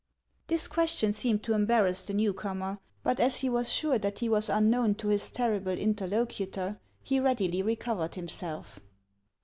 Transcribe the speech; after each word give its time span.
This 0.47 0.67
question 0.67 1.13
seemed 1.13 1.43
to 1.43 1.53
embarrass 1.53 2.03
the 2.03 2.15
new 2.15 2.33
comer; 2.33 2.79
but 3.03 3.19
as 3.19 3.41
he 3.41 3.49
was 3.51 3.71
sure 3.71 3.99
that 3.99 4.17
he 4.17 4.27
was 4.29 4.49
unknown 4.49 4.95
to 4.95 5.09
his 5.09 5.29
terrible 5.29 5.73
inter 5.73 6.07
locutor, 6.07 6.79
he 7.03 7.19
readily 7.19 7.61
recovered 7.61 8.15
himself. 8.15 8.79